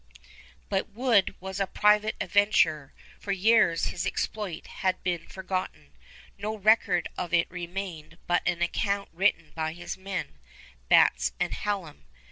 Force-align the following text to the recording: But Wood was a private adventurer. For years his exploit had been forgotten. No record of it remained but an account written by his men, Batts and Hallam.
But 0.67 0.89
Wood 0.89 1.35
was 1.39 1.59
a 1.59 1.67
private 1.67 2.15
adventurer. 2.19 2.91
For 3.19 3.31
years 3.31 3.85
his 3.93 4.03
exploit 4.03 4.65
had 4.81 5.03
been 5.03 5.27
forgotten. 5.27 5.91
No 6.39 6.55
record 6.57 7.07
of 7.19 7.35
it 7.35 7.45
remained 7.51 8.17
but 8.25 8.41
an 8.47 8.63
account 8.63 9.09
written 9.13 9.51
by 9.53 9.73
his 9.73 9.97
men, 9.97 10.39
Batts 10.89 11.33
and 11.39 11.53
Hallam. 11.53 12.07